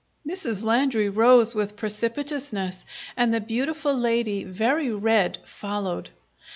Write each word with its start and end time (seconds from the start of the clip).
Mrs. 0.27 0.63
Landry 0.63 1.09
rose 1.09 1.53
with 1.53 1.75
precipitousness, 1.75 2.85
and 3.15 3.31
the 3.31 3.39
beautiful 3.39 3.93
lady, 3.93 4.43
very 4.43 4.89
red, 4.91 5.37
followed. 5.45 6.09